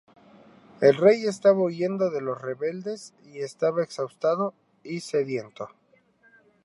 El 0.81 0.95
rey 0.95 1.27
estaba 1.27 1.61
huyendo 1.61 2.09
de 2.09 2.21
los 2.21 2.41
rebeldes 2.41 3.13
y 3.23 3.41
estaba 3.41 3.83
exhausto 3.83 4.55
y 4.81 5.01
sediento. 5.01 5.69